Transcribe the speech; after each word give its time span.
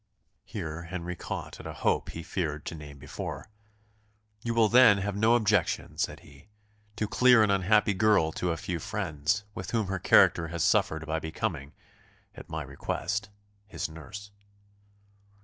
Here 0.45 0.85
Henry 0.85 1.15
caught 1.15 1.59
at 1.59 1.67
a 1.67 1.73
hope 1.75 2.09
he 2.09 2.23
feared 2.23 2.65
to 2.65 2.73
name 2.73 2.97
before. 2.97 3.51
"You 4.41 4.55
will 4.55 4.67
then 4.67 4.97
have 4.97 5.15
no 5.15 5.35
objection," 5.35 5.95
said 5.99 6.21
he, 6.21 6.47
"to 6.95 7.07
clear 7.07 7.43
an 7.43 7.51
unhappy 7.51 7.93
girl 7.93 8.31
to 8.31 8.49
a 8.51 8.57
few 8.57 8.79
friends, 8.79 9.43
with 9.53 9.69
whom 9.69 9.89
her 9.89 9.99
character 9.99 10.47
has 10.47 10.63
suffered 10.63 11.05
by 11.05 11.19
becoming, 11.19 11.73
at 12.33 12.49
my 12.49 12.63
request, 12.63 13.29
his 13.67 13.89
nurse?" 13.89 14.31